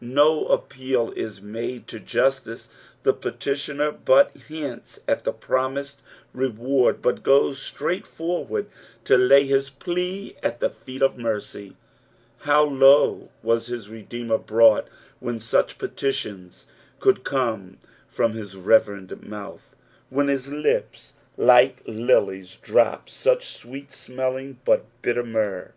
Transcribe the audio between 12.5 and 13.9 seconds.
low was